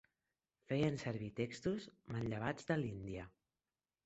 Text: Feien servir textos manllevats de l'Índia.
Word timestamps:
Feien 0.71 0.97
servir 1.03 1.29
textos 1.41 1.85
manllevats 2.15 2.69
de 2.73 2.79
l'Índia. 2.85 3.29